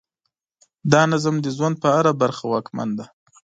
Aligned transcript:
دا 0.91 1.01
نظم 1.11 1.35
د 1.41 1.47
ژوند 1.55 1.75
په 1.83 1.87
هره 1.95 2.11
برخه 2.21 2.43
واکمن 2.47 2.89
دی. 2.97 3.05